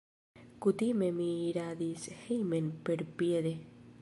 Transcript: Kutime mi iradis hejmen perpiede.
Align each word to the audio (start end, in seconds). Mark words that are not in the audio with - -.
Kutime 0.65 1.11
mi 1.19 1.29
iradis 1.49 2.09
hejmen 2.25 2.73
perpiede. 2.89 3.55